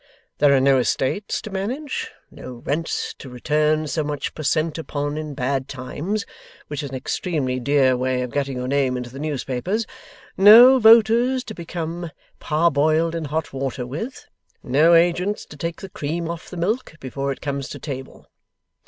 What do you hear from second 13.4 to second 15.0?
water with, no